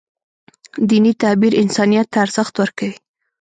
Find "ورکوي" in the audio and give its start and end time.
2.57-2.95